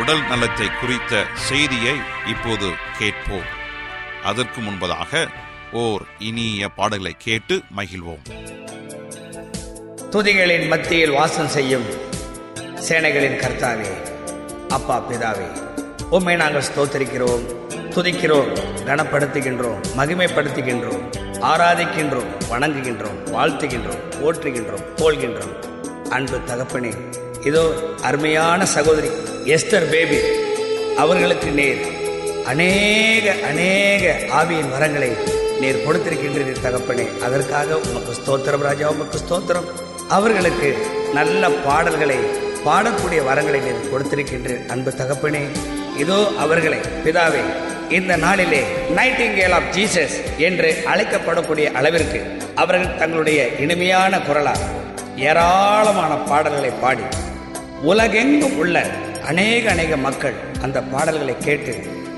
[0.00, 1.94] உடல் நலத்தை குறித்த செய்தியை
[2.26, 3.48] இப்போது கேட்போம்.
[4.22, 5.12] அதற்கு முன்பதாக
[5.72, 8.24] ஓர் இனிய பாடலை கேட்டு மகிழ்வோம்.
[10.12, 11.86] துதிகளின் மத்தியில் வாசம் செய்யும்
[12.88, 13.90] சேனைகளின் கர்த்தாவே
[14.68, 15.48] அப்பா பிதாவே
[16.10, 17.44] உம்மை நாங்கள் ஸ்தோத்தரிக்கிறோம்
[17.94, 18.50] துதிக்கிறோம்
[18.86, 21.02] கனப்படுத்துகின்றோம் மகிமைப்படுத்துகின்றோம்
[21.40, 25.54] ஆராதிக்கின்றோம் வணங்குகின்றோம் வாழ்த்துகின்றோம் போற்றுகின்றோம் போல்கின்றோம்
[26.10, 26.92] அன்பு தகப்பனே
[27.44, 27.64] இதோ
[28.02, 29.10] அருமையான சகோதரி
[29.54, 30.16] எஸ்தர் பேபி
[31.02, 31.82] அவர்களுக்கு நேர்.
[32.50, 34.04] அநேக அநேக
[34.38, 35.08] ஆவியின் வரங்களை
[35.62, 37.06] நீர் கொடுத்திருக்கின்றீர் தகப்பனே.
[37.26, 39.68] அதற்காக உமக்கு ஸ்தோத்திரம் ராஜா உமக்கு ஸ்தோத்திரம்.
[40.16, 40.70] அவர்களுக்கு
[41.18, 42.18] நல்ல பாடல்களை
[42.66, 45.42] பாடக்கூடிய வரங்களை நீர் கொடுத்திருக்கின்றீர் அன்பு தகப்பனே.
[46.04, 47.42] இதோ அவர்களை பிதாவே
[47.98, 48.62] இந்த நாளிலே
[48.98, 50.16] நைட்டிங்கேல் ஆஃப் ஜீசஸ்
[50.48, 52.22] என்று அழைக்கப்படக்கூடிய அளவிற்கு
[52.62, 54.64] அவர்கள் தங்களுடைய இனிமையான குரலால்
[55.28, 57.06] ஏராளமான பாடல்களை பாடி
[57.90, 58.76] உலகெங்கும் உள்ள
[59.30, 61.72] அநேக அநேக மக்கள் அந்த பாடல்களை கேட்டு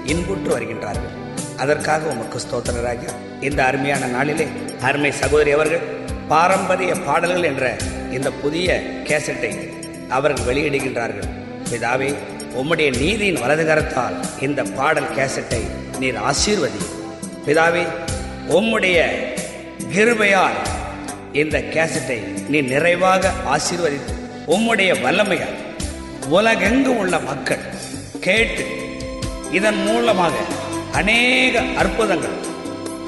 [0.05, 1.15] இன்புற்று வருகின்றார்கள்.
[1.57, 3.03] அதற்காக உமக்கு ஸ்தோத்திரராக.
[3.41, 4.47] இந்த அருமையான நாளிலே
[4.81, 5.81] அருமை சகோதரி அவர்கள்
[6.29, 7.77] பாரம்பரிய பாடல்கள் என்ற
[8.11, 8.69] இந்த புதிய
[9.09, 9.51] கேசட்டை
[10.09, 11.29] அவர்கள் வெளியிடுகின்றார்கள்.
[11.71, 12.11] பிதாவே
[12.61, 15.63] உம்முடைய நீதியின் வலதுகரத்தால் இந்த பாடல் கேசட்டை
[15.99, 16.83] நீர் ஆசீர்வதி.
[17.47, 17.85] பிதாவே
[18.59, 18.99] உம்முடைய
[19.95, 20.61] கிருபையால்
[21.33, 24.15] இந்த கேசட்டை நீ நிறைவாக ஆசீர்வதித்து
[24.47, 25.59] உம்முடைய வல்லமையால்
[26.29, 27.59] உலகெங்கும் உள்ள மக்கள்
[28.21, 28.65] கேட்டு
[29.51, 30.33] இதன் மூலமாக
[30.93, 32.37] அநேக அற்புதங்கள்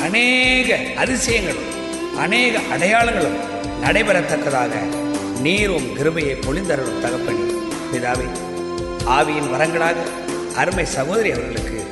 [0.00, 1.70] அநேக அதிசயங்களும்
[2.18, 3.38] அநேக அடையாளங்களும்
[3.84, 4.72] நடைபெறத்தக்கதாக
[5.40, 7.44] நீரும் கிருபையை பொழிந்தருளும் தகப்பனி
[7.92, 8.26] பிதாவே.
[9.06, 9.96] ஆவியின் வரங்களாக
[10.56, 11.84] அருமை சகோதரி அவர்களுக்கு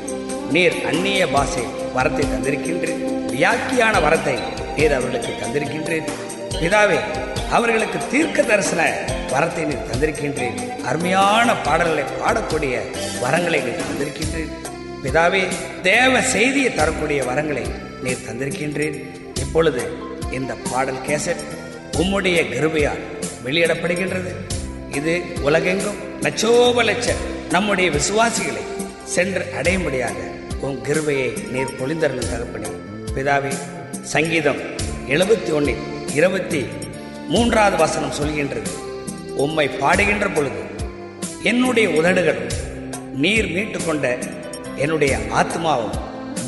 [0.51, 1.65] நீர் அந்நிய பாஷை
[1.97, 3.03] வரத்தை தந்திருக்கின்றேன்.
[3.33, 4.39] வியாக்கியான வரத்தை
[4.77, 6.30] நீர் அவர்களுக்கு தந்திருக்கின்றேன்.
[6.59, 6.99] பிதாவே
[7.51, 8.83] அவர்களுக்கு தீர்க்க தரிசன
[9.33, 12.75] வரத்தை நீர் தந்திருக்கின்றேன் அருமையான பாடல்களை பாடக்கூடிய
[13.23, 14.53] வரங்களை நீர் தந்திருக்கின்றேன்
[15.05, 15.43] பிதாவே
[15.83, 17.65] தேவ செய்தியை தரக்கூடிய வரங்களை
[18.03, 18.99] நீர் தந்திருக்கின்றேன்
[19.41, 19.83] இப்பொழுது
[20.31, 21.45] இந்த பாடல் கேசட்
[21.99, 23.03] உம்முடைய கிருபையால்
[23.45, 24.33] வெளியிடப்படுகின்றது.
[24.91, 28.63] இது உலகெங்கும் லட்சோப லட்சம் நம்முடைய விசுவாசிகளை
[29.05, 30.19] சென்று அடையும்படியாக
[30.61, 32.71] உன் கிருபையை நீர் பொழிந்தருளும் தகப்பனே.
[33.15, 33.53] பிதாவே
[34.15, 34.61] சங்கீதம்
[35.09, 36.61] எழுபத்தி ஒன்றில் இருபத்தி
[37.33, 38.71] மூன்றாவது வசனம் சொல்கின்றது.
[39.45, 40.63] உம்மை பாடுகின்ற பொழுது
[41.51, 42.51] என்னுடைய உதடுகளும்
[43.25, 44.07] நீர் மீட்டு கொண்ட
[44.85, 45.99] என்னுடைய ஆத்மாவும்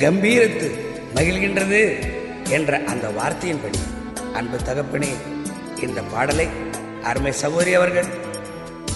[0.02, 0.68] கம்பீரத்து
[1.16, 1.80] மகிழ்கின்றது
[2.56, 3.80] என்ற அந்த வார்த்தையின்படி
[4.38, 5.12] அன்பு தகப்பனே
[5.86, 6.46] இந்த பாடலை
[7.10, 8.10] அருமை சகோதரி அவர்கள்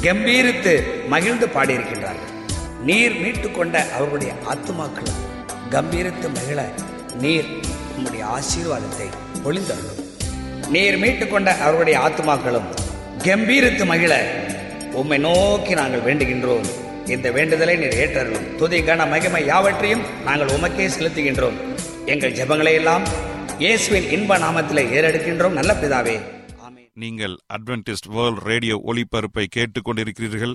[0.07, 0.75] கம்பீரித்து
[1.13, 2.33] மகிழ்ந்து பாடியிருக்கின்றார்கள்.
[2.89, 5.23] நீர் மீட்டு கொண்ட அவர்களுடைய ஆத்துமாக்களும்
[5.75, 6.59] கம்பீரித்து மகிழ
[7.25, 7.49] நீர்
[7.97, 9.09] உம்முடைய ஆசீர்வாதத்தை
[9.45, 9.96] பொழிந்தருளும்.
[10.75, 12.67] நீர் மீட்டுக்கொண்ட கொண்ட அவர்களுடைய ஆத்துமாக்களும்
[13.27, 14.13] கம்பீரித்து மகிழ.
[14.93, 16.67] உம்மை நோக்கி நாங்கள் வேண்டுகின்றோம்.
[17.07, 18.55] இந்த வேண்டுதலை நீர் ஏற்றருளும்.
[18.55, 21.59] துதி கன மகிமை யாவற்றையும் நாங்கள் உமக்கே செலுத்துகின்றோம்.
[22.07, 23.05] எங்கள் ஜபங்களை எல்லாம்
[23.59, 25.59] இயேசுவின் இன்ப நாமத்தில் ஏறெடுக்கின்றோம்.
[25.59, 26.17] நல்ல பிதாவே.
[26.93, 30.55] நீங்கள் அட்வென்டிஸ்ட் வேர்ல்ட் ரேடியோ ஒளிபரப்பை கேட்டுக்கொண்டிருக்கிறீர்கள்.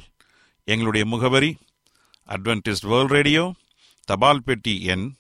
[0.64, 1.58] எங்களுடைய முகவரி
[2.30, 3.54] அட்வென்டிஸ்ட் வேர்ல்ட் ரேடியோ
[4.06, 5.12] தபால் பெட்டி எண்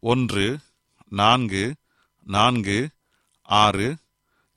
[0.00, 0.58] ஒன்று
[1.08, 1.74] நான்கு
[2.26, 2.88] நான்கு
[3.42, 3.96] ஆறு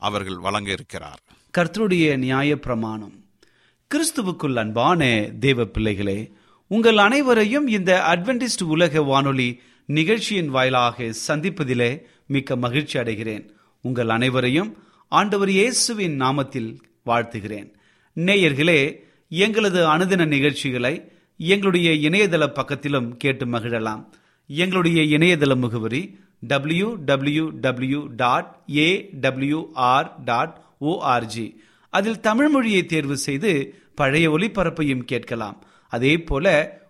[0.00, 1.20] அவர்கள் வழங்க இருக்கிறார்.
[1.58, 3.16] கர்த்தருடைய நியாய பிரமாணம்
[3.90, 5.00] கிறிஸ்துவுக்குள் அன்பான
[5.40, 6.18] தேவ பிள்ளைகளே
[6.66, 9.48] உங்கள் அனைவரையும் இந்த அட்வென்டிஸ்ட் உலக வானொலி
[9.86, 11.90] நிகழ்ச்சியின் வாயிலாக சந்திப்பதிலே
[12.26, 13.44] மிக்க மகிழ்ச்சி அடைகிறேன்.
[13.82, 14.70] உங்கள் அனைவரையும்
[15.08, 16.70] ஆண்டவர் இயேசுவின் நாமத்தில்
[17.06, 17.68] வாழ்த்துகிறேன்.
[18.14, 18.80] நேயர்களே
[19.28, 20.94] எங்களது அனுதின நிகழ்ச்சிகளை
[21.36, 24.04] எங்களுடைய இணையதள பக்கத்திலும் கேட்டு மகிழலாம்.
[24.46, 26.02] எங்களுடைய இணையதள முகவரி
[26.42, 31.56] W W W dot A WR dot ORG
[31.90, 35.62] அதில் தமிழ் மொழியை தேர்வு செய்து பழைய ஒளிபரப்பையும் கேட்கலாம்.
[35.88, 36.46] அதே போல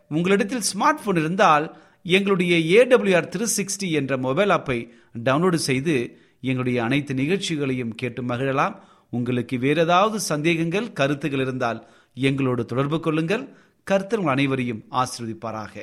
[0.08, 4.91] உங்களிடத்தில் ஸ்மார்ட் போன் இருந்தால் எங்களுடைய ஏடபிள்யூஆர் த்ரீ சிக்ஸ்டி என்ற மொபைல் ஆப்பை
[5.25, 8.75] டவுன்லோடு செய்து எங்களுடைய அனைத்து நிகழ்ச்சிகளையும் கேட்டு மகிழலாம்.
[9.11, 13.49] உங்களுக்கு வேற ஏதாவது சந்தேகங்கள் கருத்துகள் இருந்தால் எங்களோடு தொடர்பு கொள்ளுங்கள்.
[13.91, 15.75] கருத்தர்கள் அனைவரையும் ஆசிர்வதிப்பாராக.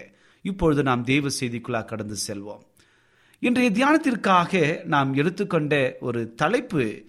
[0.42, 2.64] இப்பொழுது நாம் தேவ செய்திக்குள்ளா கடந்து செல்வோம்.
[3.40, 7.04] இன்றைய தியானத்திற்காக நாம் எடுத்துக்கொண்ட ஒரு தலைப்பு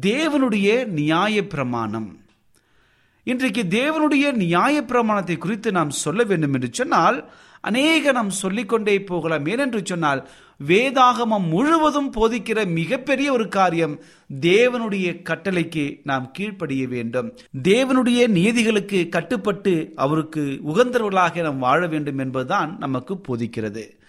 [0.00, 2.18] தேவனுடைய நியாய பிரமாணம்.
[3.24, 7.30] இன்றைக்கு தேவனுடைய நியாய பிரமாணத்தை குறித்து நாம் சொல்ல வேண்டும் என்று சொன்னால்
[7.60, 9.44] அநேக நாம் சொல்லிக்கொண்டே போகலாம்.
[9.44, 10.28] ஏனென்று சொன்னால்
[10.66, 14.02] வேதாகமம் முழுவதும் போதிக்கிற மிகப்பெரிய ஒரு காரியம்
[14.40, 17.36] தேவனுடைய கட்டளைக்கு நாம் கீழ்ப்படிய வேண்டும்.
[17.62, 24.00] தேவனுடைய நீதிகளுக்கு கட்டுப்பட்டு அவருக்கு உகந்தவர்களாக நாம் வாழ வேண்டும் என்பதுதான் நமக்கு போதிக்கிறது.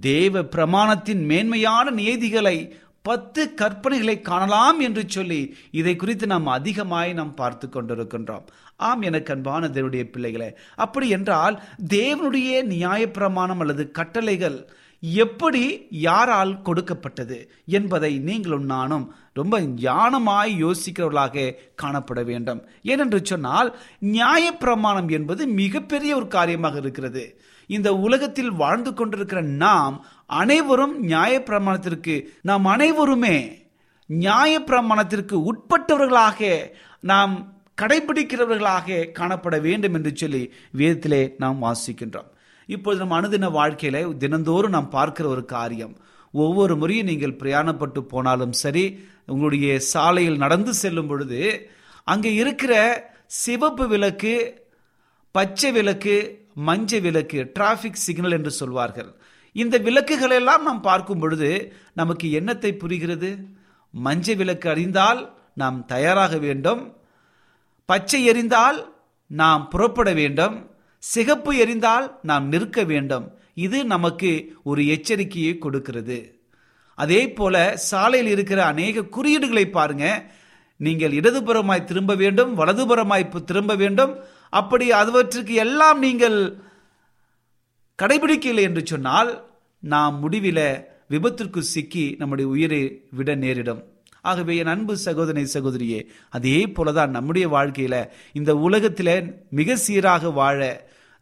[0.00, 7.68] தேவ பிரமாணத்தின் மேன்மையான நியதிகளை பத்து கற்பனைகளை காணலாம் என்று சொல்லி இதை குறித்து நாம் அதிகமாய் நாம் பார்த்து
[7.68, 8.44] கொண்டிருக்கின்றோம்.
[8.76, 14.68] ஆம் எனக்கு அன்பான தேவனுடைய பிள்ளைகளே அப்படி என்றால் தேவனுடைய நியாயப்பிரமாணம் அல்லது கட்டளைகள்
[15.00, 22.64] எப்படி யாரால் கொடுக்கப்பட்டது என்பதை நீங்களும் நானும் ரொம்ப ஞானமாய் யோசிக்கிறவர்களாக காணப்பட வேண்டும்.
[22.82, 27.41] ஏனென்று சொன்னால் நியாயப்பிரமாணம் என்பது மிகப்பெரிய ஒரு காரியமாக இருக்கிறது.
[27.66, 33.66] இந்த உலகத்தில் வாழ்ந்து கொண்டிருக்கிற நாம் அனைவரும் நியாயப்பிரமாணத்திற்கு நாம் அனைவருமே
[34.10, 36.70] நியாயப்பிரமாணத்திற்கு உட்பட்டவர்களாக
[37.00, 42.30] நாம் கடைபிடிக்கிறவர்களாக காணப்பட வேண்டும் என்று சொல்லி வேதத்திலே நாம் வாசிக்கின்றோம்.
[42.66, 45.96] இப்பொழுது நம் அனுதின வாழ்க்கையில தினந்தோறும் நாம் பார்க்கிற ஒரு காரியம்.
[46.30, 51.70] ஒவ்வொரு முறையும் நீங்கள் பிரயாணப்பட்டு போனாலும் சரி உங்களுடைய சாலையில் நடந்து செல்லும் பொழுது
[52.04, 52.74] அங்கே இருக்கிற
[53.26, 54.64] சிவப்பு விளக்கு
[55.32, 59.14] பச்சை விளக்கு மஞ்ச விளக்கு டிராபிக் சிக்னல் என்று சொல்வார்கள்.
[59.52, 63.38] இந்த விளக்குகளெல்லாம் நாம் பார்க்கும் பொழுது நமக்கு என்னத்தை புரிகிறது?
[64.04, 66.96] மஞ்ச விளக்கு அறிந்தால் நாம் தயாராக வேண்டும்.
[67.84, 68.84] பச்சை எரிந்தால்
[69.26, 70.70] நாம் புறப்பட வேண்டும்.
[70.98, 73.38] சிகப்பு எரிந்தால் நாம் நிற்க வேண்டும்.
[73.54, 76.40] இது நமக்கு ஒரு எச்சரிக்கையை கொடுக்கிறது.
[76.94, 80.32] அதே போல சாலையில் இருக்கிற அநேக குறியீடுகளை பாருங்க.
[80.76, 84.24] நீங்கள் இடதுபுறமாய் திரும்ப வேண்டும் வலதுபுறமாய் திரும்ப வேண்டும்.
[84.58, 86.38] அப்படி அவற்றுக்கு எல்லாம் நீங்கள்
[87.98, 89.30] கடைபிடிக்கவில்லை என்று சொன்னால்
[89.82, 90.66] நாம் முடிவில்
[91.12, 93.82] விபத்திற்கு சிக்கி நம்முடைய உயிரை விட நேரிடும்.
[94.30, 96.00] ஆகவே என் அன்பு சகோதரி சகோதரியே
[96.30, 97.96] அதே போலதான் நம்முடைய வாழ்க்கையில
[98.32, 99.10] இந்த உலகத்தில
[99.50, 100.60] மிக சீராக வாழ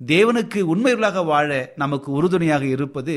[0.00, 3.16] தேவனுக்கு உண்மைகளாக வாழ நமக்கு உறுதுணையாக இருப்பது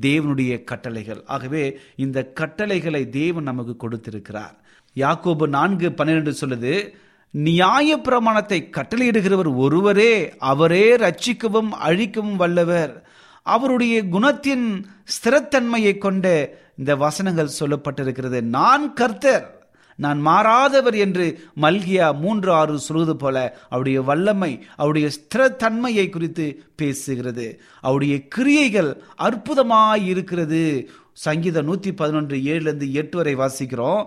[0.00, 1.20] தேவனுடைய கட்டளைகள்.
[1.26, 1.62] ஆகவே
[1.96, 4.56] இந்த கட்டளைகளை தேவன் நமக்கு கொடுத்திருக்கிறார்.
[4.96, 6.74] யாக்கோபு நான்கு பன்னிரெண்டு சொல்லுது
[7.30, 13.08] நியாய பிரமாணத்தை கட்டளையிடுகிறவர் ஒருவரே அவரே ரட்சிக்கவும் அழிக்கவும் வல்லவர்.
[13.42, 14.84] அவருடைய குணத்தின்
[15.14, 16.26] ஸ்திரத்தன்மையை கொண்ட
[16.78, 18.40] இந்த வசனங்கள் சொல்லப்பட்டிருக்கிறது.
[18.40, 19.58] நான் கர்த்தர்
[19.96, 27.58] நான் மாறாதவர் என்று மல்கியா மூன்று ஆறு சொல்வது போல அவருடைய வல்லமை அவருடைய ஸ்திரத்தன்மையை குறித்து பேசுகிறது.
[27.80, 30.90] அவருடைய கிரியைகள் அற்புதமாய் இருக்கிறது.
[31.12, 34.06] சங்கீதம் நூத்தி பதினொன்று ஏழுலேருந்து எட்டு வரை வாசிக்கிறோம்.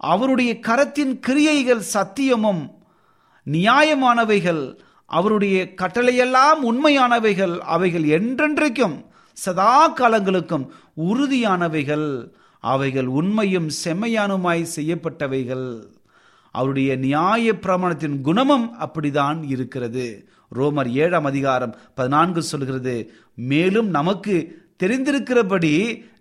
[0.00, 2.70] அவருடைய கரத்தின் கிரியைகள் சத்தியமும்
[3.50, 12.32] நியாயமானவைகள் அவருடைய கட்டளையெல்லாம் உண்மையானவைகள் அவைகள் என்றென்றைக்கும் சதா காலங்களுக்கும் உறுதியானவைகள்.
[12.60, 15.82] அவைகள் உண்மையும் செம்மையானுமாய் செய்யப்பட்டவைகள்.
[16.50, 20.28] அவருடைய நியாய பிரமாணத்தின் குணமும் அப்படிதான் இருக்கிறது.
[20.54, 25.72] ரோமர் ஏழாம் அதிகாரம் பதினான்கு சொல்கிறது மேலும் நமக்கு தெரிந்திருக்கிறபடி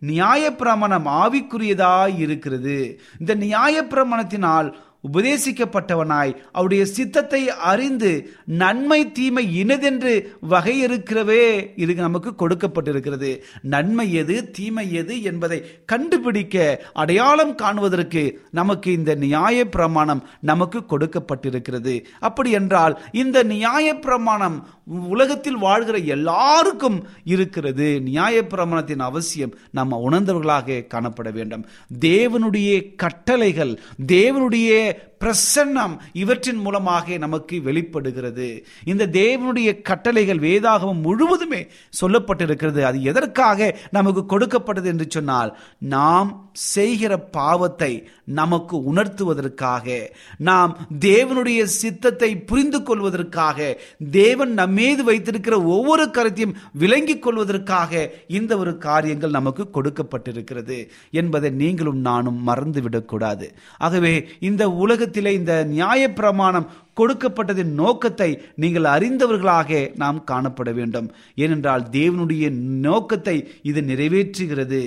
[0.06, 2.78] நியாயப்பிரமாணம் ஆவிக்குரியதாய் இருக்கிறது
[3.20, 4.70] இந்த நியாயப்பிரமாணத்தினால்
[5.08, 13.39] உபதேசிக்கப்பட்டவனாய் அவருடைய சித்தத்தை அறிந்து நன்மை தீமை இனதென்று வகையிருக்கிறவே இது நமக்கு கொடுக்கப்பட்டிருக்கிறது.
[13.62, 22.03] நன்மை எது தீமை எது என்பதை கண்டுபிடிக்க அடையாளம் காணுவதற்கு நமக்கு இந்த நியாய பிரமாணம் நமக்கு கொடுக்கப்பட்டிருக்கிறது.
[22.20, 28.01] அப்படி என்றால் இந்த நியாய பிரமாணம் உலகத்தில் வாழ்கிற எல்லாருக்கும் இருக்கிறது.
[28.01, 31.65] நியாய பிரமாணத்தின் அவசியம் நம்ம உணர்ந்தவர்களாக காணப்பட வேண்டும்.
[32.00, 34.88] தேவனுடைய கட்டளைகள் தேவனுடைய
[35.19, 38.65] பிரசன்னம் இவற்றின் மூலமாக நமக்கு வெளிப்படுகிறது.
[38.86, 41.62] இந்த தேவனுடைய கட்டளைகள் வேதாகமம் முழுவதுமே
[42.01, 42.81] சொல்லப்பட்டிருக்கிறது.
[42.81, 47.91] அது எதற்காக நமக்கு கொடுக்கப்பட்டது என்று சொன்னால் நாம் செய்கிற பாவத்தை
[48.29, 49.98] நமக்கு உணர்த்துவதற்காக
[50.38, 53.77] நாம் தேவனுடைய சித்தத்தை புரிந்து கொள்வதற்காக
[54.12, 60.77] தேவன் நம்மீது வைத்திருக்கிற ஒவ்வொரு கருத்தையும் விளங்கிக் கொள்வதற்காக இந்த ஒரு காரியங்கள் நமக்கு கொடுக்கப்பட்டிருக்கிறது
[61.12, 63.48] என்பதை நீங்களும் நானும் மறந்துவிடக்கூடாது.
[63.77, 66.69] ஆகவே இந்த உலகத்திலே இந்த நியாயப்பிரமாணம்
[67.00, 71.07] கொடுக்கப்பட்டதின் நோக்கத்தை நீங்கள் அறிந்தவர்களாக நாம் காணப்பட வேண்டும்.
[71.36, 72.45] ஏனென்றால் தேவனுடைய
[72.88, 74.81] நோக்கத்தை இது நிறைவேற்றுகிறது.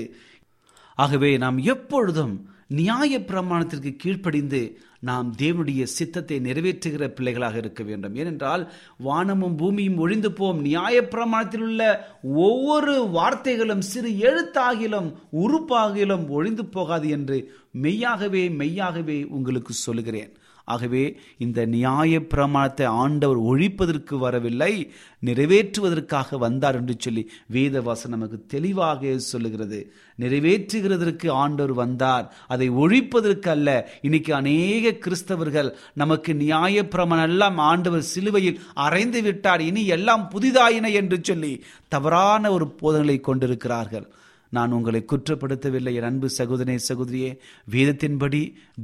[0.94, 2.34] ஆகவே நாம் எப்பொழுதும்
[2.72, 4.60] நியாய பிரமாணத்திற்கு கீழ்ப்படிந்து
[5.00, 8.14] நாம் தேவனுடைய சித்தத்தை நிறைவேற்றுகிற பிள்ளைகளாக இருக்க வேண்டும்.
[8.14, 8.62] ஏனென்றால்
[8.98, 11.82] வானமும் பூமியும் ஒழிந்து போம் நியாய பிரமாணத்தில் உள்ள
[12.22, 15.08] ஒவ்வொரு வார்த்தைகளும் சிறு எழுத்தாகிலும்
[15.44, 17.38] உறுப்பாகிலும் ஒழிந்து போகாது என்று
[17.72, 20.32] மெய்யாகவே மெய்யாகவே உங்களுக்கு சொல்லுகிறேன்.
[20.64, 24.92] ஆகவே இந்த நியாய பிரமாணத்தை ஆண்டவர் ஒழிப்பதற்கு வரவில்லை
[25.24, 29.92] நிறைவேற்றுவதற்காக வந்தார் என்று சொல்லி வேதவாசம் நமக்கு தெளிவாக சொல்லுகிறது.
[30.20, 38.60] நிறைவேற்றுகிறதற்கு ஆண்டவர் வந்தார் அதை ஒழிப்பதற்கு அல்ல இன்னைக்கு அநேக கிறிஸ்தவர்கள் நமக்கு நியாய பிரமாணம் எல்லாம் ஆண்டவர் சிலுவையில்
[38.74, 44.12] அறைந்து விட்டார் இனி எல்லாம் புதிதாயின என்று சொல்லி தவறான ஒரு போதனை கொண்டிருக்கிறார்கள்.
[44.56, 47.30] நான் உங்களை குற்றப்படுத்தவில்லை என் அன்பு சகோதரே சகோதரியே.
[47.70, 48.40] வேதத்தின்படி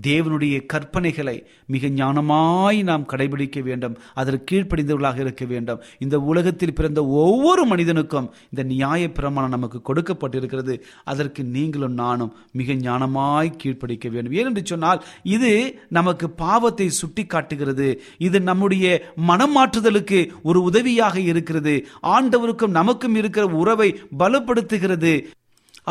[0.06, 1.34] தேவனுடைய கற்பனைகளை
[1.66, 3.98] மிக ஞானமாய் நாம் கடைபிடிக்க வேண்டும்.
[4.14, 5.80] அதற்கு கீழ்ப்படிந்தவர்களாக இருக்க வேண்டும்.
[5.98, 10.76] இந்த உலகத்தில் பிறந்த ஒவ்வொரு மனிதனுக்கும் இந்த நியாய பிரமாணம் நமக்கு கொடுக்கப்பட்டிருக்கிறது.
[11.04, 14.36] அதற்கு நீங்களும் நானும் மிக ஞானமாய் கீழ்ப்படிக்க வேண்டும்.
[14.40, 15.04] ஏனென்று சொன்னால்
[15.36, 15.52] இது
[15.88, 18.86] நமக்கு பாவத்தை சுட்டி காட்டுகிறது இது நம்முடைய
[19.26, 21.86] மனமாற்றுதலுக்கு ஒரு உதவியாக இருக்கிறது.
[22.02, 25.12] ஆண்டவருக்கும் நமக்கும் இருக்கிற உறவை பலப்படுத்துகிறது.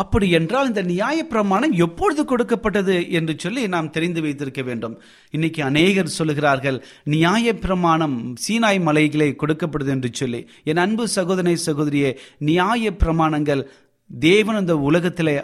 [0.02, 4.96] அப்படி என்றால் இந்த நியாய பிரமாணம் எப்பொழுது கொடுக்கப்பட்டது என்று சொல்லி நாம் தெரிந்து வைத்திருக்க வேண்டும்.
[5.32, 10.42] இன்னைக்கு அநேகர் சொல்லுகிறார்கள் நியாய பிரமாணம் சீனாய் மலைகளே கொடுக்கப்படுது என்று சொல்லி.
[10.64, 13.64] என் அன்பு சகோதரனை சகோதரியே நியாய பிரமாணங்கள்
[14.10, 15.38] தேவன் இந்த உலகத்திலே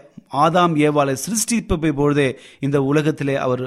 [0.46, 2.30] ஆதாம் ஏவாளை சிருஷ்டிப்பை பொழுதே
[2.60, 3.66] இந்த உலகத்திலே அவர்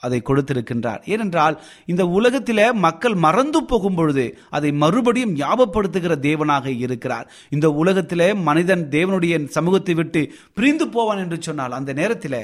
[0.00, 1.00] அதை கொடுத்திருக்கின்றார்.
[1.04, 7.26] ஏனென்றால் இந்த உலகத்தில் மக்கள் மறந்து போகும் பொழுது அதை மறுபடியும் ஞாபகப்படுத்துகிற தேவனாக இருக்கிறார்.
[7.50, 10.22] இந்த உலகத்திலே மனிதன் தேவனுடைய சமூகத்தை விட்டு
[10.54, 12.40] பிரிந்து போவான் என்று சொன்னால் அந்த நேரத்தில்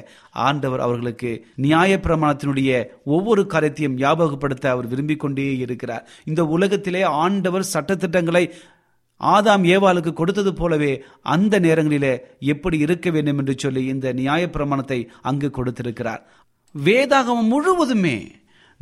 [0.48, 2.70] ஆண்டவர் அவர்களுக்கு நியாய பிரமாணத்தினுடைய
[3.04, 6.06] ஒவ்வொரு காரியத்தையும் ஞாபகப்படுத்த அவர் விரும்பிக் கொண்டே இருக்கிறார்.
[6.24, 8.44] இந்த உலகத்திலே ஆண்டவர் சட்டத்திட்டங்களை
[9.20, 10.92] ஆதாம் ஏவாளுக்கு கொடுத்தது போலவே
[11.22, 12.12] அந்த நேரங்களிலே
[12.52, 16.22] எப்படி இருக்க வேண்டும் என்று சொல்லி இந்த நியாய பிரமாணத்தை அங்கு கொடுத்திருக்கிறார்.
[16.74, 18.30] வேதாகமம் முழுவதுமே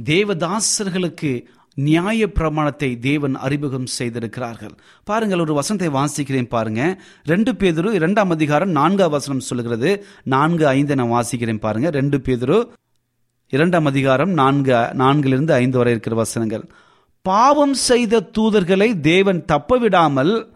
[0.04, 1.44] தேவதாசர்களுக்கு
[1.74, 4.74] நியாய பிரமாணத்தை தேவன் அறிமுகம் செய்திருக்கிறார்கள்.
[5.04, 7.02] பாருங்கள் ஒரு வசனத்தை வாசிக்கிறேன் பாருங்க.
[7.24, 10.04] ரெண்டு பேதரு இரண்டாம் அதிகாரம் நான்காம் வசனம் சொல்லுகிறது.
[10.24, 11.90] நான்கு ஐந்து நான் வாசிக்கிறேன் பாருங்க.
[11.90, 12.68] ரெண்டு பேதரு
[13.48, 16.70] இரண்டாம் அதிகாரம் நான்கு நான்கிலிருந்து ஐந்து வரை இருக்கிற வசனங்கள்.
[17.22, 20.52] பாவம் செய்த தூதர்களை தேவன் தப்ப விடாமல்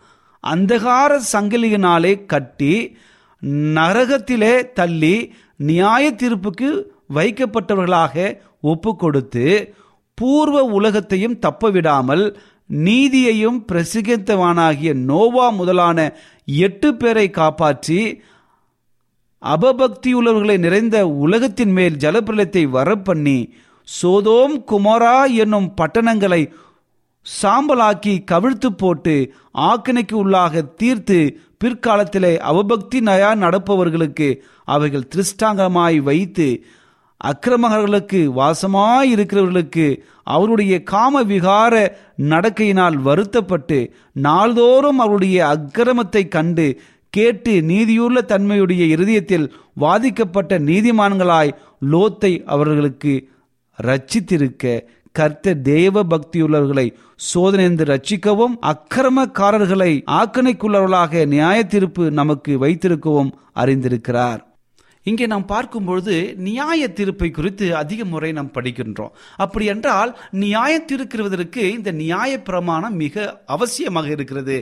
[0.47, 2.97] அந்தகார சங்கிலியினாலே கட்டி
[3.79, 8.15] நரகத்திலே தள்ளி நியாய தீர்ப்புக்கு வைக்கப்பட்டவர்களாக
[8.61, 9.47] ஒப்பு கொடுத்து
[10.19, 12.25] பூர்வ உலகத்தையும் தப்பவிடாமல்
[12.71, 15.99] நீதியையும் பிரசித்தவானாகிய நோவா முதலான
[16.59, 17.99] எட்டு பேரை காப்பாற்றி
[19.43, 23.39] அபபக்தியுள்ளவர்களை நிறைந்த உலகத்தின் மேல் ஜலப்பிரளத்தை வரப்பண்ணி
[23.89, 26.43] சோதோம் குமாரா என்னும் பட்டணங்களை
[27.27, 29.15] சாம்பலாக்கி கவிழ்த்து போட்டு
[29.63, 31.19] ஆக்கினைக்கு உள்ளாக தீர்த்து
[31.65, 34.29] பிற்காலத்திலே அவபக்தி நயா நடப்பவர்களுக்கு
[34.65, 36.49] அவைகள் திருஷ்டாங்கமாய் வைத்து
[37.31, 39.87] அக்கிரமகர்களுக்கு வாசமாய் இருக்கிறவர்களுக்கு
[40.23, 41.75] அவருடைய காம விகார
[42.29, 43.79] நடக்கையினால் வருத்தப்பட்டு
[44.13, 46.67] நாள்தோறும் அவருடைய அக்கிரமத்தை கண்டு
[47.11, 49.47] கேட்டு நீதியுள்ள தன்மையுடைய இருதயத்தில்
[49.81, 51.55] வாதிக்கப்பட்ட நீதிமான்களாய்
[51.91, 53.13] லோத்தை அவர்களுக்கு
[53.79, 54.65] ரச்சித்திருக்க
[55.19, 56.87] கர்த்த தேவ பக்தியுள்ளவர்களை
[57.33, 64.41] சோதனைந்து ரட்சிக்கவும் அக்கிரமக்காரர்களை ஆக்கணைக்குள்ளவர்களாக நியாய தீர்ப்பு நமக்கு வைத்திருக்கவும் அறிந்திருக்கிறார்.
[65.11, 66.15] இங்கே நாம் பார்க்கும்பொழுது
[66.47, 69.13] நியாய தீர்ப்பை குறித்து அதிக முறை நாம் படிக்கின்றோம்.
[69.37, 74.57] அப்படி என்றால் நியாய தீர்க்கிறதற்கு இந்த நியாய பிரமாணம் மிக அவசியமாக இருக்கிறது.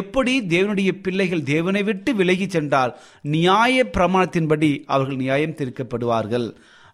[0.00, 2.94] எப்படி தேவனுடைய பிள்ளைகள் தேவனை விட்டு விலகி சென்றால்
[3.36, 6.48] நியாய பிரமாணத்தின்படி அவர்கள் நியாயம் தீர்க்கப்படுவார்கள்.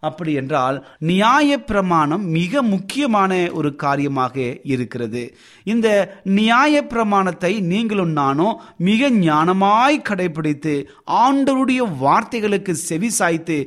[0.09, 0.77] அப்படி என்றால்
[1.11, 4.37] நியாய பிரமாணம் மிக முக்கியமான ஒரு காரியமாக
[4.75, 5.23] இருக்கிறது.
[5.65, 5.89] இந்த
[6.39, 8.55] நியாய பிரமாணத்தை நீங்களும் நானும்
[8.89, 10.75] மிக ஞானமாய் கடைபிடித்து
[11.25, 13.59] ஆண்டவருடைய வார்த்தைகளுக்கு செவி சாய்த்து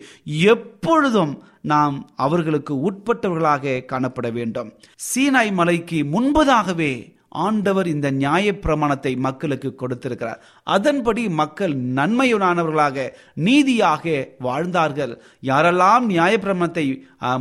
[0.53, 1.35] எப்பொழுதும்
[1.73, 4.69] நாம் அவர்களுக்கு உட்பட்டவர்களாக காணப்பட வேண்டும்.
[5.07, 6.93] சீனாய் மலைக்கு முன்பதாகவே
[7.45, 10.39] ஆண்டவர் இந்த நியாய பிரமாணத்தை மக்களுக்கு கொடுத்திருக்கிறார்.
[10.75, 13.05] அதன்படி மக்கள் நன்மையுடானவர்களாக
[13.47, 14.15] நீதியாக
[14.47, 15.13] வாழ்ந்தார்கள்.
[15.49, 16.85] யாரெல்லாம் நியாய பிரமாணத்தை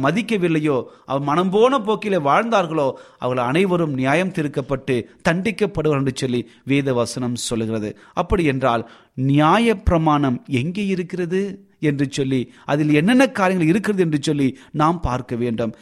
[0.05, 0.77] மதிக்கவில்லையோ
[1.11, 2.89] அவர் மனம் போன போக்கிலே வாழ்ந்தார்களோ
[3.25, 4.97] அவர்கள் அனைவரும் நியாயம் திருக்கப்பட்டு
[5.29, 7.91] தண்டிக்கப்படுவார் என்று சொல்லி வேத வசனம் சொல்லுகிறது.
[8.23, 8.85] அப்படி என்றால்
[9.31, 11.43] நியாய பிரமாணம் எங்கே இருக்கிறது
[11.89, 12.41] என்று சொல்லி
[12.73, 14.49] அதில் என்னென்ன காரியங்கள் இருக்கிறது என்று சொல்லி
[14.81, 15.75] நாம் பார்க்க வேண்டும்.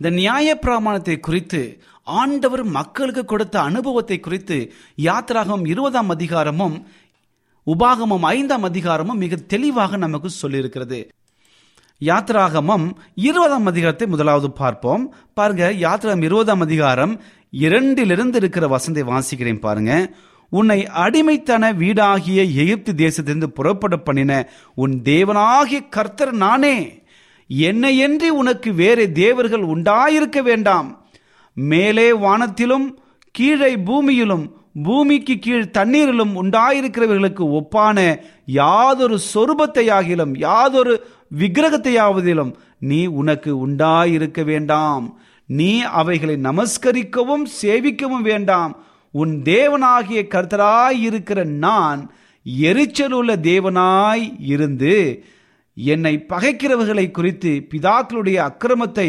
[0.00, 1.60] இந்த நியாய பிரமாணத்தை குறித்து
[2.08, 6.86] ஆண்டவர் மக்களுக்கு கொடுத்த அனுபவத்தை குறித்து யாத்திராகம் இருபதாம் அதிகாரமும்
[7.66, 11.08] உபாகமம் ஐந்தாம் அதிகாரமும் மிக தெளிவாக நமக்கு சொல்லியிருக்கிறது.
[12.00, 15.14] யாத்ராகமம் இருபதாம் அதிகாரத்தை முதலாவது பார்ப்போம்.
[15.34, 17.20] பாருங்க யாத்ராகம் இருபதாம் அதிகாரம்
[17.52, 19.92] இரண்டிலிருந்து இருக்கிற வசந்தை வாசிக்கிறேன் பாருங்க.
[20.50, 27.02] உன்னை அடிமைத்தன வீடாகிய எகிப்து தேசத்திலிருந்து புறப்பட பண்ணின உன் தேவனாகிய கர்த்தர் நானே.
[27.50, 31.07] என்னையன்றி உனக்கு வேறு தேவர்கள் உண்டாயிருக்க வேண்டாம்.
[31.58, 32.86] மேலே வானத்திலும்
[33.32, 34.44] கீழே பூமியிலும்
[34.82, 37.98] பூமிக்கு கீழ் தண்ணீரிலும் உண்டாயிருக்கிறவர்களுக்கு ஒப்பான
[38.46, 40.94] யாதொரு சொரூபத்தையாகிலும் யாதொரு
[41.38, 45.20] விக்கிரகத்தையாவதிலும் நீ உனக்கு உண்டாயிருக்க வேண்டாம்.
[45.46, 48.72] நீ அவைகளை நமஸ்கரிக்கவும் சேவிக்கவும் வேண்டாம்.
[49.10, 52.00] உன் தேவனாகிய கர்த்தராய் இருக்கிற நான்
[52.60, 55.24] எரிச்சலுள்ள தேவனாய் இருந்து
[55.74, 59.08] என்னை பகைக்கிறவர்களை குறித்து பிதாக்களுடைய அக்கிரமத்தை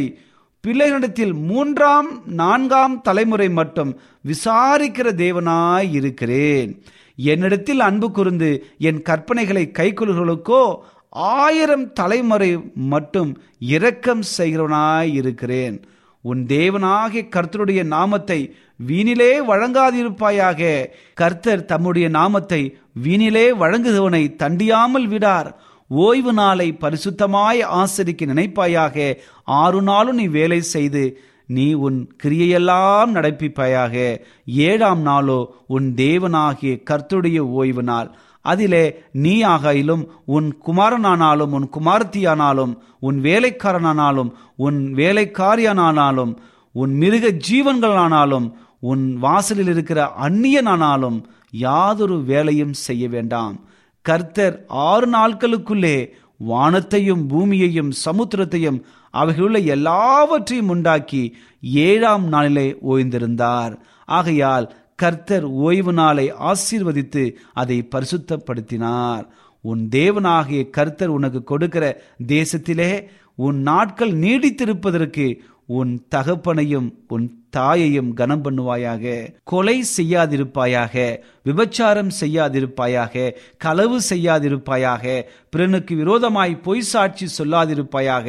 [0.68, 3.92] பிள்ளைகளிடத்தில் மூன்றாம் நான்காம் தலைமுறை மட்டும்
[4.28, 6.84] விசாரிக்கிற தேவனாய் இருக்கிறேன்.
[7.16, 10.64] என்னிடத்தில் அன்பு கூர்ந்து என் கற்பனைகளை கைக்கொள்களுக்கோ
[11.10, 15.78] ஆயிரம் தலைமுறை மட்டும் இரக்கம் செய்கிறவனாய் இருக்கிறேன்.
[16.22, 18.40] உன் தேவனாகிய கர்த்தருடைய நாமத்தை
[18.88, 20.86] வீணிலே வழங்காதிருப்பாயாக.
[21.14, 22.62] கர்த்தர் தம்முடைய நாமத்தை
[23.04, 25.50] வீணிலே வழங்குகிறவனை தண்டியாமல் விடார்.
[25.90, 29.18] ஓய்வு நாளை பரிசுத்தமாய் ஆசரிக்க நினைப்பாயாக.
[29.44, 34.22] ஆறு நாளும் நீ வேலை செய்து நீ உன் கிரியையெல்லாம் நடப்பிப்பாயாக.
[34.46, 38.16] ஏழாம் நாளோ உன் தேவனாகிய கர்த்துடைய ஓய்வு நாள்.
[38.42, 46.36] அதிலே நீ ஆகையிலும் உன் குமாரனானாலும் உன் குமார்த்தியானாலும் உன் வேலைக்காரனானாலும் உன் வேலைக்காரியானாலும்
[46.72, 53.60] உன் மிருக ஜீவன்களானாலும் உன் வாசலில் இருக்கிற அந்நியனானாலும் யாதொரு வேலையும் செய்ய வேண்டாம்.
[54.02, 58.82] கர்த்தர் ஆறு நாட்களுக்குள்ளே வானத்தையும் பூமியையும் சமுத்திரத்தையும்
[59.14, 63.80] அவைகளுள்ள எல்லாவற்றையும் உண்டாக்கி ஏழாம் நாளிலே ஓய்ந்திருந்தார்.
[64.06, 69.26] ஆகையால் கர்த்தர் ஓய்வு நாளை ஆசீர்வதித்து அதை பரிசுத்தப்படுத்தினார்.
[69.62, 79.34] உன் தேவனாகிய கர்த்தர் உனக்கு கொடுக்கிற தேசத்திலே உன் நாட்கள் நீடித்திருப்பதற்கு உன் தகப்பனையும் உன் தாயையும் கனம் பண்ணுவாயாக
[79.44, 80.96] கொலை செய்யாதிருப்பாயாக
[81.44, 88.28] விபச்சாரம் செய்யாதிருப்பாயாக களவு செய்யாதிருப்பாயாக பிறனுக்கு விரோதமாய் பொய் சாட்சி சொல்லாதிருப்பாயாக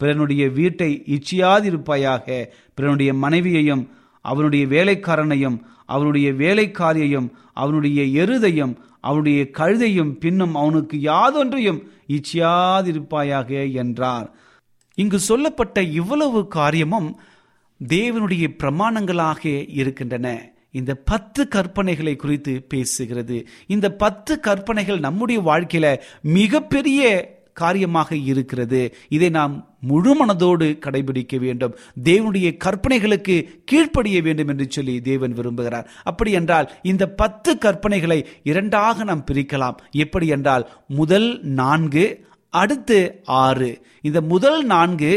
[0.00, 3.84] பிறனுடைய வீட்டை இச்சியாதிருப்பாயாக பிறனுடைய மனைவியையும்
[4.20, 14.28] அவனுடைய வேலைக்காரனையும் அவனுடைய வேலைக்காரியையும் அவனுடைய எருதையும் அவனுடைய கழுதையும் பின்னும் அவனுக்கு யாதொன்றையும் இச்சியாதிருப்பாயாக என்றார்.
[14.98, 17.08] இங்கு சொல்லப்பட்ட இவ்வளவு காரியமும்
[17.86, 20.50] தேவனுடைய பிரமாணங்களாக இருக்கின்றன.
[20.70, 23.44] இந்த பத்து கற்பனைகளை குறித்து பேசுகிறது.
[23.66, 28.94] இந்த பத்து கற்பனைகள் நம்முடைய வாழ்க்கையில மிகப்பெரிய காரியமாக இருக்கிறது.
[29.08, 31.76] இதை நாம் முழு மனதோடு கடைபிடிக்க வேண்டும்.
[32.04, 35.86] தேவனுடைய கற்பனைகளுக்கு கீழ்ப்படிய வேண்டும் என்று சொல்லி தேவன் விரும்புகிறார்.
[36.02, 39.74] அப்படி என்றால் இந்த பத்து கற்பனைகளை இரண்டாக நாம் பிரிக்கலாம்.
[39.90, 43.86] எப்படி என்றால் முதல் நான்கு அடுத்து ஆறு.
[44.08, 45.12] இந்த முதல் நான்கு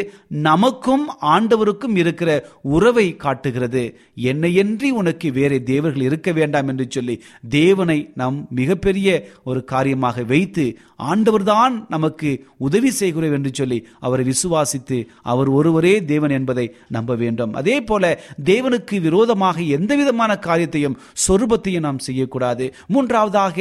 [0.49, 2.29] நமக்கும் ஆண்டவருக்கும் இருக்கிற
[2.75, 3.83] உறவை காட்டுகிறது.
[4.29, 7.15] என்னையன்றி உனக்கு வேறு தேவர்கள் இருக்க வேண்டாம் என்று சொல்லி
[7.57, 9.09] தேவனை நாம் மிகப்பெரிய
[9.49, 10.65] ஒரு காரியமாக வைத்து
[11.11, 12.29] ஆண்டவர்தான் நமக்கு
[12.67, 14.97] உதவி செய்கிறோம் என்று சொல்லி அவரை விசுவாசித்து
[15.31, 17.53] அவர் ஒருவரே தேவன் என்பதை நம்ப வேண்டும்.
[17.53, 18.03] அதே போல
[18.51, 22.67] தேவனுக்கு விரோதமாக எந்த விதமான காரியத்தையும் சொரூபத்தையும் நாம் செய்யக்கூடாது.
[22.87, 23.57] மூன்றாவதாக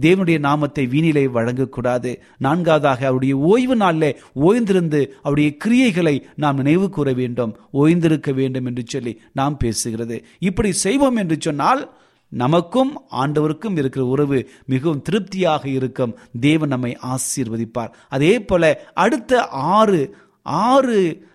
[0.00, 2.16] தேவனுடைய நாமத்தை வீணிலே வழங்கக்கூடாது.
[2.38, 7.56] நான்காவதாக அவருடைய ஓய்வு நாளில் ஓய்ந்திருந்து அவருடைய கிரியைகளை நாம் நினைவு கூற வேண்டும்.
[7.72, 10.22] ஓய்ந்திருக்க வேண்டும் என்று சொல்லி நாம் பேசுகிறது.
[10.38, 11.96] இப்படி செய்வோம் என்று சொன்னால்
[12.28, 16.16] நமக்கும் ஆண்டவருக்கும் இருக்கிற உறவு மிகவும் திருப்தியாக இருக்கும்.
[16.40, 17.92] தேவன் நம்மை ஆசீர்வதிப்பார்.
[18.08, 21.26] அதே போல அடுத்த ஆறு ஆறு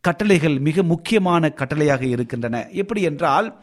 [0.00, 2.68] கட்டளைகள் மிக முக்கியமான கட்டளையாக இருக்கின்றன.
[2.68, 3.60] எப்படி என்றால்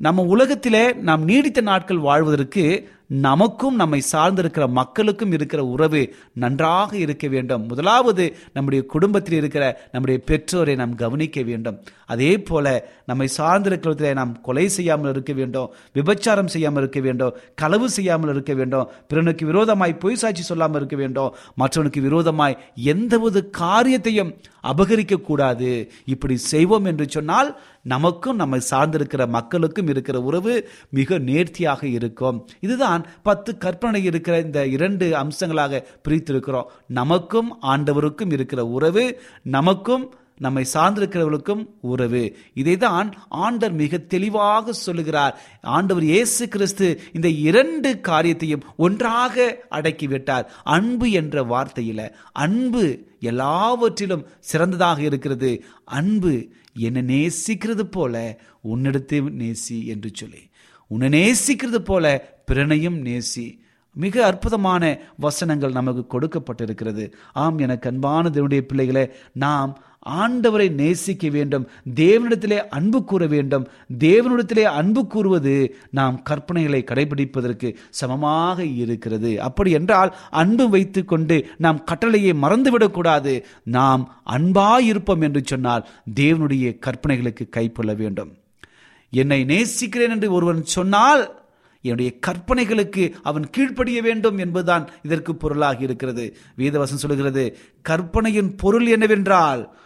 [0.00, 2.64] நம்ம உலகத்திலே நாம் நீடித்த நாட்கள் வாழ்வதற்கு
[3.10, 7.66] நமக்கும் நம்மை சார்ந்திருக்கிற மக்களுக்கும் இருக்கிற உறவு நன்றாக இருக்க வேண்டும்.
[7.66, 11.78] முதலாவது நம்முடைய குடும்பத்தில் இருக்கிற நம்முடைய பெற்றோரை நாம் கவனிக்க வேண்டும்.
[12.06, 12.66] அதே போல
[13.06, 18.88] நம்மை சார்ந்திருக்கிறதிலே நாம் கொலை செய்யாமல் இருக்க வேண்டும் விபச்சாரம் செய்யாமல் இருக்க வேண்டும் களவு செய்யாமல் இருக்க வேண்டும்
[19.08, 25.90] பிறனுக்கு விரோதமாய் பொய் சாட்சி சொல்லாமல் இருக்க வேண்டும் மற்றவனுக்கு விரோதமாய் எந்தவது காரியத்தையும் அபகரிக்க கூடாது.
[26.04, 27.50] இப்படி செய்வோம் என்று சொன்னால்
[27.82, 30.54] நமக்கும் நம்மை சார்ந்திருக்கிற மக்களுக்கும் இருக்கிற உறவு
[30.90, 32.46] மிக நேர்த்தியாக இருக்கும்.
[32.60, 36.70] இதுதான் பத்து கற்பனை இருக்கிற இந்த இரண்டு அம்சங்களாக பிரித்திருக்கிறோம்.
[36.86, 42.36] நமக்கும் ஆண்டவருக்கும் இருக்கிற உறவு நமக்கும் நம்மை சார்ந்திருக்கிறவர்களுக்கும் உறவு.
[42.54, 45.40] இதைதான் ஆண்டவர் மிக தெளிவாக சொல்லுகிறார்.
[45.62, 50.46] ஆண்டவர் இயேசு கிறிஸ்து இந்த இரண்டு காரியத்தையும் ஒன்றாக அடக்கிவிட்டார்.
[50.64, 55.64] அன்பு என்ற வார்த்தையில அன்பு எல்லாவற்றிலும் சிறந்ததாக இருக்கிறது.
[55.84, 60.48] அன்பு என்னை நேசிக்கிறது போல உன்னிடத்தையும் நேசி என்று சொல்லி.
[60.92, 62.04] உன்னை நேசிக்கிறது போல
[62.46, 63.46] பிறனையும் நேசி.
[63.92, 67.12] மிக அற்புதமான வசனங்கள் நமக்கு கொடுக்கப்பட்டிருக்கிறது.
[67.32, 69.78] ஆம் எனக்கு அன்பான தேவனுடைய பிள்ளைகளை நாம்
[70.10, 75.54] ஆண்டவரை நேசிக்க வேண்டும் தேவனிடத்திலே அன்பு கூற வேண்டும் தேவனிடத்திலே அன்பு கூறுவது
[75.90, 79.42] நாம் கற்பனைகளை கடைபிடிப்பதற்கு சமமாக இருக்கிறது.
[79.42, 83.34] அப்படி என்றால் அன்பு வைத்துக்கொண்டு நாம் கட்டளையை மறந்துவிடக்கூடாது.
[83.64, 88.32] நாம் அன்பாயிருப்போம் என்று சொன்னால் தேவனுடைய கற்பனைகளுக்கு கைப்பொள்ள வேண்டும்.
[89.10, 91.38] என்னை நேசிக்கிறேன் என்று ஒருவன் சொன்னால்
[91.82, 96.36] என்னுடைய கற்பனைகளுக்கு அவன் கீழ்ப்படிய வேண்டும் என்பதுதான் இதற்கு பொருளாகி இருக்கிறது.
[96.56, 99.76] வேதவசம் சொல்கிறது கற்பனையின் பொருள் என்னவென்றால்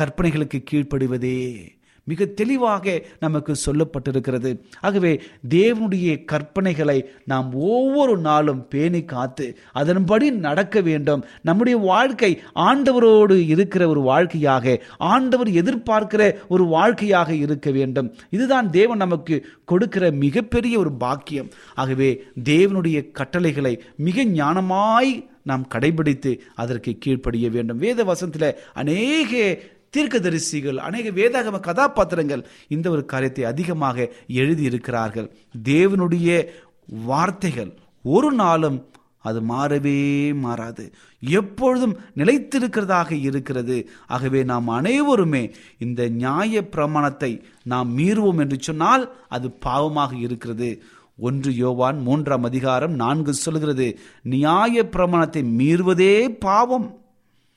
[0.00, 1.68] கற்பனைகளுக்கு கீழ்ப்படிவதே.
[2.04, 4.58] மிக தெளிவாக நமக்கு சொல்லப்பட்டிருக்கிறது.
[4.80, 11.24] ஆகவே தேவனுடைய கற்பனைகளை நாம் ஒவ்வொரு நாளும் பேணி காத்து அதன்படி நடக்க வேண்டும்.
[11.42, 18.14] நம்முடைய வாழ்க்கை ஆண்டவரோடு இருக்கிற ஒரு வாழ்க்கையாக ஆண்டவர் எதிர்பார்க்கிற ஒரு வாழ்க்கையாக இருக்க வேண்டும்.
[18.30, 21.50] இதுதான் தேவன் நமக்கு கொடுக்கிற மிகப்பெரிய ஒரு பாக்கியம்.
[21.74, 27.78] ஆகவே தேவனுடைய கட்டளைகளை மிக ஞானமாய் நாம் கடைபிடித்து அதற்கு கீழ்ப்படிய வேண்டும்.
[27.78, 29.58] வேத வசனத்தில் அநேக
[29.96, 35.30] தீர்க்கதரிசிகள் அநேக வேதாகம கதாபாத்திரங்கள் இந்த ஒரு காரியத்தை அதிகமாக எழுதியிருக்கிறார்கள்.
[35.64, 36.48] தேவனுடைய
[36.86, 39.98] வார்த்தைகள் ஒரு நாளும் அது மாறவே
[40.34, 40.92] மாறாது.
[41.20, 43.88] எப்பொழுதும் நிலைத்திருக்கிறதாக இருக்கிறது.
[44.06, 50.82] ஆகவே நாம் அனைவருமே இந்த நியாய பிரமாணத்தை நாம் மீறுவோம் என்று சொன்னால் அது பாவமாக இருக்கிறது.
[51.18, 57.01] ஒன்று யோவான் மூன்றாம் அதிகாரம் நான்கு சொல்கிறது நியாய பிரமாணத்தை மீறுவதே பாவம்.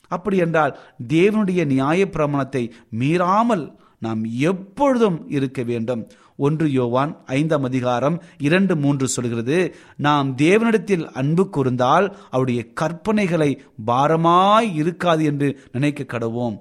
[0.08, 3.66] அப்படி என்றால் தேவனுடைய நியாய பிரமாணத்தை மீறாமல்
[3.98, 6.02] நாம் எப்பொழுதும் இருக்க வேண்டும்.
[6.36, 9.58] ஒன்று யோவான் ஐந்தாம் அதிகாரம் இரண்டு மூன்று சொல்கிறது
[9.96, 13.50] நாம் தேவனிடத்தில் அன்பு கூர்ந்தால் அவருடைய கற்பனைகளை
[13.86, 16.56] பாரமாய் இருக்காது என்று நினைக்க கடவோம்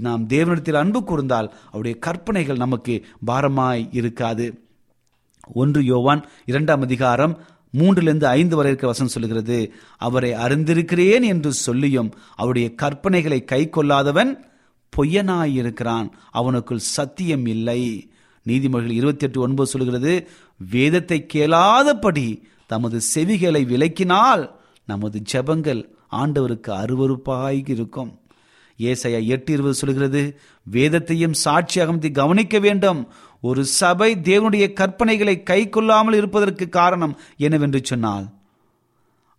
[0.00, 4.46] நாம் தேவனிடத்தில் அன்பு கூர்ந்தால் அவருடைய கற்பனைகள் நமக்கு பாரமாய் இருக்காது.
[5.54, 7.34] ஒன்று யோவான் இரண்டாம் அதிகாரம்
[7.72, 14.48] மூன்றிலிருந்து ஐந்து வரை இருக்க வசனம் சொல்லுகிறது அவரை அறிந்திருக்கிறேன் என்று சொல்லியும் அவருடைய கற்பனைகளை கை கொள்ளாதவன்
[14.96, 18.10] பொய்யனாயிருக்கிறான் அவனுக்குள் சத்தியம் இல்லை.
[18.46, 20.28] நீதிமொழிகள் இருபத்தி எட்டு ஒன்பது சொல்கிறது
[20.70, 24.50] வேதத்தை கேளாதபடி தமது செவிகளை விலக்கினால்
[24.86, 28.18] நமது ஜெபங்கள் ஆண்டவருக்கு அருவறுப்பாய் இருக்கும்.
[28.78, 33.08] ஏசையா எட்டு இருபது சொல்கிறது வேதத்தையும் சாட்சியாக கவனிக்க வேண்டும்
[33.42, 38.26] ஒரு சபை தேவனுடைய கற்பனைகளை கை கொள்ளாமல் இருப்பதற்கு காரணம் என்னவென்று சொன்னால்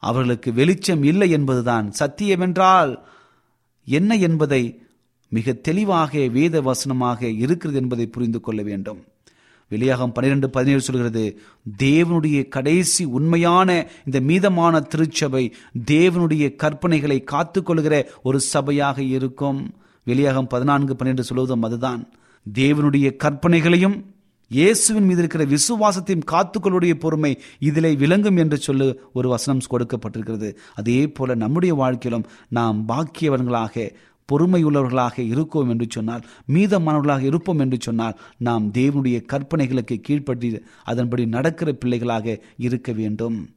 [0.04, 2.94] அவர்களுக்கு வெளிச்சம் இல்லை என்பதுதான் சத்தியமென்றால்
[3.88, 4.64] என்ன என்பதை
[5.30, 9.00] மிக தெளிவாக வேத வசனமாக இருக்கிறது என்பதை புரிந்து கொள்ள வேண்டும்.
[9.70, 11.42] வெளியாகம் பன்னிரெண்டு பதினேழு சொல்கிறது
[11.78, 13.70] தேவனுடைய கடைசி உண்மையான
[14.06, 15.44] இந்த மீதமான திருச்சபை
[15.92, 19.74] தேவனுடைய கற்பனைகளை காத்துக்கொள்கிற ஒரு சபையாக இருக்கும்.
[20.04, 22.02] வெளியாகம் பதினான்கு பன்னிரெண்டு சொல்வதும் அதுதான்.
[22.46, 23.98] தேவனுடைய கற்பனைகளையும்
[24.48, 30.56] இயேசுவின் மீது இருக்கிற விசுவாசத்தையும் காத்துக்கொள்ளுடைய பொறுமை இதிலே விளங்கும் என்று சொல்லு ஒரு வசனம் கொடுக்கப்பட்டிருக்கிறது.
[30.76, 33.92] அதே போல நம்முடைய வாழ்க்கையிலும் நாம் பாக்கியவர்களாக
[34.30, 42.42] பொறுமையுள்ளவர்களாக இருக்கோம் என்று சொன்னால் மீதமானவர்களாக இருப்போம் என்று சொன்னால் நாம் தேவனுடைய கற்பனைகளுக்கு கீழ்ப்பற்றி அதன்படி நடக்கிற பிள்ளைகளாக
[42.58, 43.50] இருக்க வேண்டும்.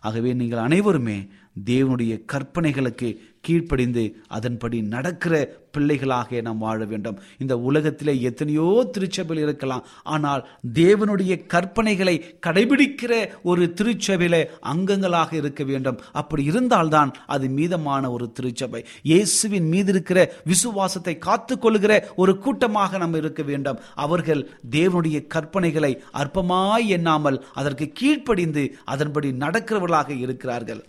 [0.00, 3.08] ஆகவே நீங்கள் அனைவருமே தேவனுடைய கற்பனைகளுக்கு
[3.46, 5.34] கீழ்ப்படிந்து அதன்படி நடக்கிற
[5.74, 7.18] பிள்ளைகளாக நாம் வாழ வேண்டும்.
[7.38, 9.84] இந்த உலகத்திலே எத்தனையோ திருச்சபையில் இருக்கலாம்.
[10.02, 10.42] ஆனால்
[10.74, 12.14] தேவனுடைய கற்பனைகளை
[12.46, 13.12] கடைபிடிக்கிற
[13.42, 16.00] ஒரு திருச்சபையில அங்கங்களாக இருக்க வேண்டும்.
[16.12, 18.84] அப்படி இருந்தால்தான் அது மீதமான ஒரு திருச்சபை.
[19.02, 23.80] இயேசுவின் மீது இருக்கிற விசுவாசத்தை காத்துக்கொள்கிற ஒரு கூட்டமாக நாம் இருக்க வேண்டும்.
[23.94, 30.82] அவர்கள் தேவனுடைய கற்பனைகளை அற்பமாய் எண்ணாமல் அதற்கு கீழ்ப்படிந்து அதன்படி நடக்கிறவர்களாக இருக்கிறார்கள்.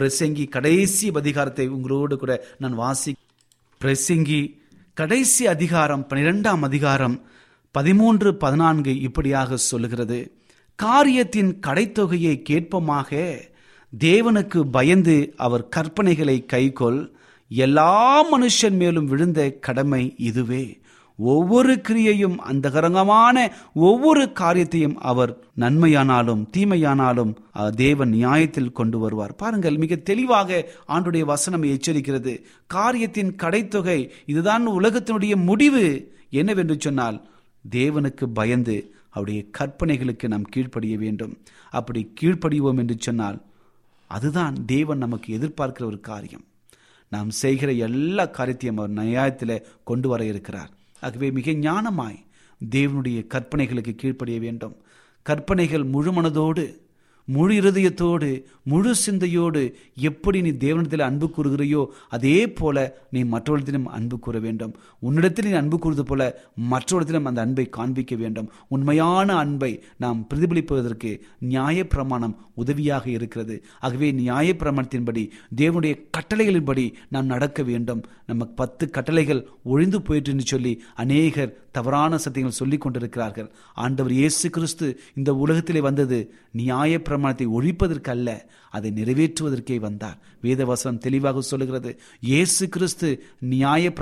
[0.00, 3.14] பிரசங்கி கடைசி அதிகாரத்தை உங்களோடு கூட நான் வாசி
[3.84, 4.58] பிரசங்கி
[4.94, 7.22] கடைசி அதிகாரம் பனிரெண்டாம் அதிகாரம்
[7.70, 10.32] பதிமூன்று பதினான்கு இப்படியாக சொல்லுகிறது.
[10.74, 13.40] காரியத்தின் கடைத்தொகையை கேட்போமாக.
[13.98, 17.10] தேவனுக்கு பயந்து அவர் கற்பனைகளை கைகொள்
[17.48, 20.79] எல்லா மனுஷன் மேலும் விழுந்த கடமை இதுவே.
[21.32, 23.36] ஒவ்வொரு கிரியையும் அந்தகரங்கமான
[23.88, 27.32] ஒவ்வொரு காரியத்தையும் அவர் நன்மையானாலும் தீமையானாலும்
[27.82, 29.34] தேவன் நியாயத்தில் கொண்டு வருவார்.
[29.42, 32.34] பாருங்கள் மிக தெளிவாக ஆண்டுடைய வசனம் எச்சரிக்கிறது.
[32.76, 35.84] காரியத்தின் கடைத்தொகை இதுதான் உலகத்தினுடைய முடிவு.
[36.40, 37.18] என்னவென்று சொன்னால்
[37.64, 38.76] தேவனுக்கு பயந்து
[39.14, 41.34] அவருடைய கற்பனைகளுக்கு நாம் கீழ்ப்படிய வேண்டும்.
[41.78, 43.38] அப்படி கீழ்ப்படிவோம் என்று சொன்னால்
[44.10, 46.44] அதுதான் தேவன் நமக்கு எதிர்பார்க்கிற ஒரு காரியம்.
[47.12, 50.70] நாம் செய்கிற எல்லா காரியத்தையும் அவர் நியாயத்தில் கொண்டு வர இருக்கிறார்.
[51.00, 52.18] ஆகவே மிக ஞானமாய்
[52.70, 54.76] தேவனுடைய கற்பனைகளுக்கு கீழ்ப்படிய வேண்டும்.
[55.22, 56.80] கற்பனைகள் முழு மனதோடு
[57.34, 58.28] முழு இருதயத்தோடு
[58.62, 59.62] முழு சிந்தையோடு
[60.08, 62.76] எப்படி நீ தேவனிடத்தில் அன்பு கூறுகிறையோ அதே போல
[63.10, 64.72] நீ மற்றவர்களிடம் அன்பு கூற வேண்டும்.
[64.98, 66.22] உன்னிடத்தில் நீ அன்பு கூறுவது போல
[66.72, 68.50] மற்றவர்களிடம் அந்த அன்பை காண்பிக்க வேண்டும்.
[68.68, 71.12] உண்மையான அன்பை நாம் பிரதிபலிப்பதற்கு
[71.48, 73.56] நியாயப்பிரமாணம் உதவியாக இருக்கிறது.
[73.80, 75.24] ஆகவே நியாயப்பிரமாணத்தின்படி
[75.56, 78.02] தேவனுடைய கட்டளைகளின்படி நாம் நடக்க வேண்டும்.
[78.26, 83.50] நமக்கு பத்து கட்டளைகள் ஒழிந்து போயிட்டுன்னு சொல்லி அநேகர் தவறான சத்தியங்கள் சொல்லிக் கொண்டிருக்கிறார்கள்.
[83.74, 86.18] ஆண்டவர் இயேசு கிறிஸ்து இந்த உலகத்திலே வந்தது
[86.52, 88.28] நியாய பிரமாணத்தை ஒழிப்பதற்கு அல்ல
[88.76, 90.18] அதை நிறைவேற்றுவதற்கே வந்தார்.
[90.44, 91.90] வேதவசனம் தெளிவாக சொல்லுகிறது
[92.30, 93.08] இயேசு கிறிஸ்து
[93.52, 93.92] நியாய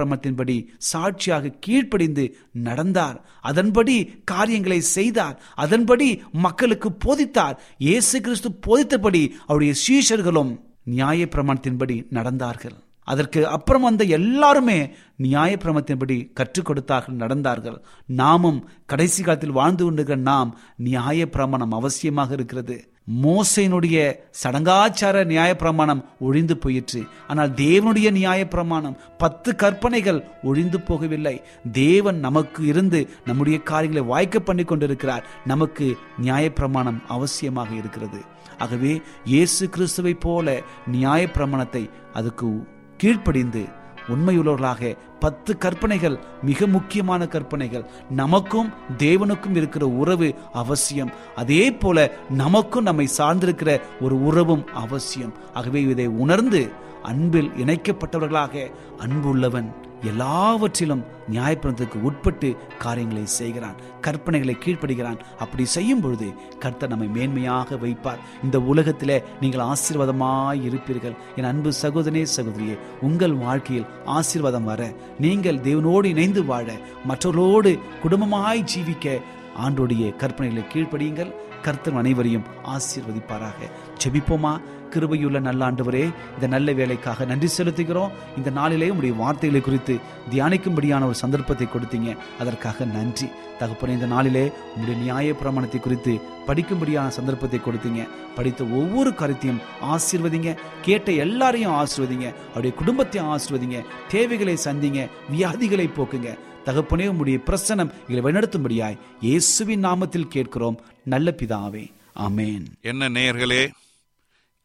[0.91, 2.25] சாட்சியாக கீழ்ப்படிந்து
[2.69, 3.19] நடந்தார்.
[3.51, 3.97] அதன்படி
[4.33, 5.37] காரியங்களை செய்தார்.
[5.65, 6.09] அதன்படி
[6.47, 7.57] மக்களுக்கு போதித்தார்.
[7.87, 10.53] இயேசு கிறிஸ்து போதித்தபடி அவருடைய சீஷர்களும்
[10.97, 12.77] நியாய பிரமாணத்தின்படி நடந்தார்கள்.
[13.09, 14.79] அதற்கு அப்புறம் வந்த எல்லாருமே
[15.25, 17.79] நியாய பிரமத்தின்படி கற்றுக் கொடுத்தார்கள் நடந்தார்கள்.
[18.21, 18.59] நாமும்
[18.91, 20.51] கடைசி காலத்தில் வாழ்ந்து கொண்டிருக்கிற நாம்
[20.89, 22.77] நியாய பிரமாணம் அவசியமாக இருக்கிறது.
[23.25, 27.07] மோசையினுடைய சடங்காச்சார நியாய பிரமாணம் ஒழிந்து போயிற்று.
[27.29, 31.40] ஆனால் தேவனுடைய நியாய பிரமாணம் பத்து கற்பனைகள் ஒழிந்து போகவில்லை.
[31.73, 35.27] தேவன் நமக்கு இருந்து நம்முடைய காரியங்களை வாய்க்க பண்ணி கொண்டிருக்கிறார்.
[35.47, 38.21] நமக்கு நியாய பிரமாணம் அவசியமாக இருக்கிறது.
[38.59, 42.66] ஆகவே இயேசு கிறிஸ்துவை போல நியாய பிரமாணத்தை அதுக்கு
[42.97, 43.78] கீழ்ப்படிந்து
[44.09, 47.85] உண்மையுள்ளவர்களாக பத்து கற்பனைகள் மிக முக்கியமான கற்பனைகள்.
[48.11, 51.11] நமக்கும் தேவனுக்கும் இருக்கிற உறவு அவசியம்.
[51.37, 55.33] அதே போல நமக்கும் நம்மை சார்ந்திருக்கிற ஒரு உறவும் அவசியம்.
[55.55, 56.71] ஆகவே இதை உணர்ந்து
[57.03, 65.19] அன்பில் இணைக்கப்பட்டவர்களாக அன்புள்ளவன் எல்லாவற்றிலும் நியாயப்பிரந்தத்துக்கு உட்பட்டு காரியங்களை செய்கிறான் கற்பனைகளை கீழ்ப்படுகிறான்.
[65.39, 68.19] அப்படி செய்யும் பொழுது கர்த்தர் நம்மை மேன்மையாக வைப்பார்.
[68.45, 71.17] இந்த உலகத்திலே நீங்கள் ஆசீர்வாதமாய் இருப்பீர்கள்.
[71.37, 76.73] என் அன்பு சகோதரனே சகோதரியே உங்கள் வாழ்க்கையில் ஆசீர்வாதம் வர நீங்கள் தேவனோடு இணைந்து வாழ
[77.05, 79.21] மற்றவர்களோடு குடும்பமாய் ஜீவிக்க
[79.65, 81.35] ஆண்டோடைய கற்பனைகளை கீழ்ப்படியுங்கள்.
[81.63, 83.61] கர்த்தர் அனைவரையும் ஆசீர்வதிப்பாராக.
[84.05, 84.61] ஜெபிப்போமா?
[84.94, 88.11] கிருபையுள்ள நல்ல ஆண்டவரே இந்த நல்ல வேலைக்காக நன்றி செலுத்துகிறோம்.
[88.37, 89.98] இந்த நாளிலே உடைய வார்த்தைகளை குறித்து
[90.31, 92.16] தியானிக்கும்படியான ஒரு சந்தர்ப்பத்தை கொடுத்தீங்க.
[92.38, 93.29] அதற்காக நன்றி.
[93.59, 98.09] தகப்பன இந்த நாளிலே உங்களுடைய நியாய பிரமாணத்தை குறித்து படிக்கும்படியான சந்தர்ப்பத்தை கொடுத்தீங்க.
[98.37, 100.57] படித்த ஒவ்வொரு கருத்தையும் ஆசீர்வதிங்க.
[100.83, 102.35] கேட்ட எல்லாரையும் ஆசிர்வதிங்க.
[102.46, 103.85] அவருடைய குடும்பத்தையும் ஆசிர்வதிங்க.
[104.09, 105.09] தேவைகளை சந்திங்க.
[105.37, 106.38] வியாதிகளை போக்குங்க.
[106.64, 110.81] தகப்பனே உடைய பிரசனம் இதை வழிநடத்தும்படியாய் இயேசுவின் நாமத்தில் கேட்கிறோம்.
[111.05, 111.90] நல்ல பிதாவே.
[112.18, 113.68] அமேன் என்ன நேயர்களே